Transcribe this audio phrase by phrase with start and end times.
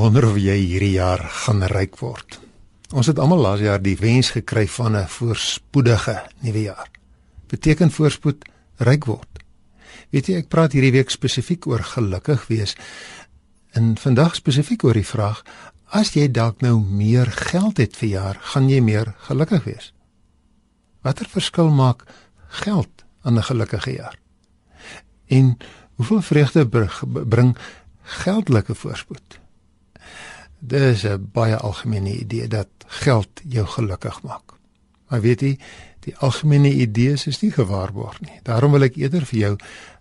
[0.00, 2.38] wonder of jy hierdie jaar gaan ryk word.
[2.96, 6.88] Ons het almal laas jaar die wens gekry van 'n voorspoedige nuwe jaar.
[7.48, 9.28] Beteken voorspoed ryk word.
[10.10, 12.76] Weet jy, ek praat hierdie week spesifiek oor gelukkig wees.
[13.72, 15.44] En vandag spesifiek oor die vraag:
[15.90, 19.92] as jy dalk nou meer geld het vir jaar, gaan jy meer gelukkig wees?
[21.02, 22.06] Watter verskil maak
[22.48, 24.16] geld aan 'n gelukkige jaar?
[25.26, 25.58] En
[25.96, 26.66] hoeveel vreugde
[27.26, 27.56] bring
[28.02, 29.39] geldelike voorspoed?
[30.60, 34.52] Dis 'n baie algemene idee dat geld jou gelukkig maak.
[35.08, 35.58] Maar weet jy,
[36.00, 38.40] die algemene idees is nie gewaarborg nie.
[38.42, 39.56] Daarom wil ek eerder vir jou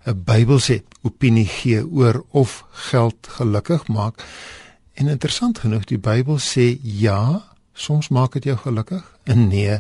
[0.06, 4.24] 'n Bybelse opinie gee oor of geld gelukkig maak.
[4.94, 9.80] En interessant genoeg, die Bybel sê ja, soms maak dit jou gelukkig en nee,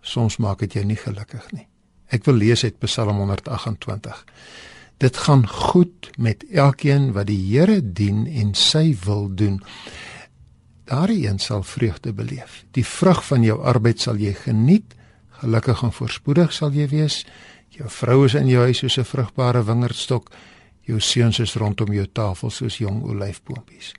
[0.00, 1.66] soms maak dit jou nie gelukkig nie.
[2.10, 4.24] Ek wil lees uit Psalm 128.
[5.00, 9.62] Dit gaan goed met elkeen wat die Here dien en sy wil doen.
[10.84, 12.64] Daardie een sal vreugde beleef.
[12.76, 14.92] Die vrug van jou arbeid sal jy geniet.
[15.40, 17.22] Gelukkig en voorspoedig sal jy wees.
[17.72, 20.30] Jou vrou is in jou huis soos 'n vrugbare wingerdstok.
[20.84, 23.94] Jou seuns is rondom jou tafel soos jong olyfboompies.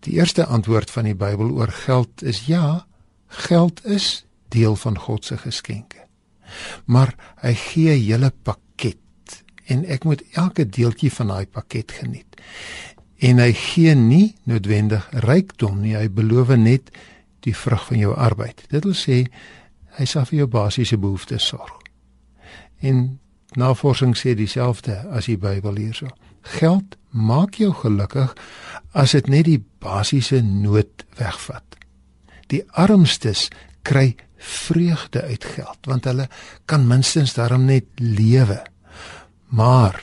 [0.00, 2.86] Die eerste antwoord van die Bybel oor geld is ja,
[3.26, 6.08] geld is deel van God se geskenke.
[6.84, 8.58] Maar hy gee 'n hele pak
[9.70, 12.40] en ek moet elke deeltjie van daai pakket geniet.
[13.24, 16.90] En hy gee nie noodwendig rykdom nie, hy beloof net
[17.44, 18.64] die vrug van jou arbeid.
[18.72, 19.24] Dit wil sê
[19.98, 21.72] hy sal vir jou basiese behoeftes sorg.
[22.84, 23.20] En
[23.56, 26.10] navorsing sê dieselfde as die Bybel hierso.
[26.58, 28.34] Geld maak jou gelukkig
[28.92, 31.78] as dit net die basiese nood wegvat.
[32.50, 33.48] Die armstes
[33.86, 36.28] kry vreugde uit geld want hulle
[36.68, 38.60] kan minstens daarom net lewe.
[39.54, 40.00] Maar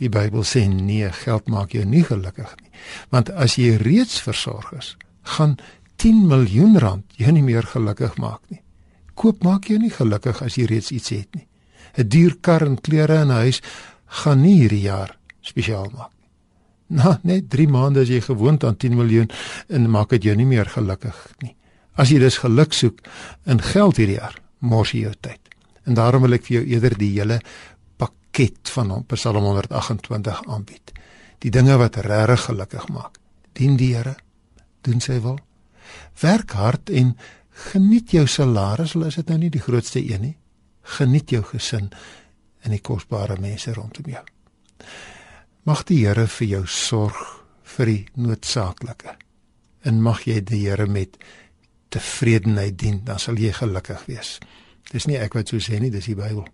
[0.00, 2.70] die Bybel sê nee, geld maak jou nie gelukkig nie.
[3.12, 4.94] Want as jy reeds versorg is,
[5.36, 5.58] gaan
[6.00, 8.62] 10 miljoen rand jou nie meer gelukkig maak nie.
[9.14, 11.46] Koop maak jou nie gelukkig as jy reeds iets het nie.
[11.98, 13.60] 'n Duur kar en klere in 'n huis
[14.06, 16.28] gaan nie hierdie jaar spesiaal maak nie.
[16.98, 19.30] Nou, net 3 maande as jy gewoond aan 10 miljoen
[19.68, 21.54] en maak dit jou nie meer gelukkig nie.
[21.94, 22.98] As jy dus geluk soek
[23.46, 25.40] in geld hierdie jaar, mors jy jou tyd.
[25.84, 27.40] En daarom wil ek vir jou eerder die hele
[28.30, 30.92] pakket van hom Psalm 128 aanbied.
[31.38, 33.18] Die dinge wat regtig gelukkig maak.
[33.52, 34.16] Dien die Here,
[34.82, 35.38] doen sy wil.
[36.20, 37.16] Werk hard en
[37.70, 40.36] geniet jou salaris, al is dit nou nie die grootste een nie.
[40.82, 41.90] Geniet jou gesin
[42.62, 44.22] en die kosbare mense rondom jou.
[45.64, 47.18] Mag die Here vir jou sorg
[47.76, 49.16] vir die noodsaaklike.
[49.84, 51.18] En mag jy die Here met
[51.90, 54.38] tevredenheid dien, dan sal jy gelukkig wees.
[54.92, 56.46] Dis nie ek wat so sê nie, dis die Bybel.